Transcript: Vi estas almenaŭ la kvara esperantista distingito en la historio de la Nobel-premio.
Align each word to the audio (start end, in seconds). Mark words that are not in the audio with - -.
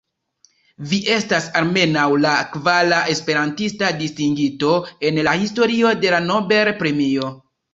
Vi 0.91 0.97
estas 1.15 1.49
almenaŭ 1.59 2.05
la 2.23 2.31
kvara 2.55 3.01
esperantista 3.15 3.91
distingito 4.01 4.73
en 5.11 5.23
la 5.29 5.37
historio 5.43 5.93
de 6.07 6.15
la 6.19 6.27
Nobel-premio. 6.33 7.31